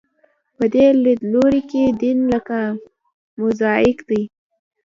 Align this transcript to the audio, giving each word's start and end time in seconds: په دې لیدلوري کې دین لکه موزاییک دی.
په 0.57 0.63
دې 0.73 0.85
لیدلوري 1.03 1.61
کې 1.71 1.83
دین 2.01 2.19
لکه 2.33 2.57
موزاییک 3.39 3.97
دی. 4.09 4.21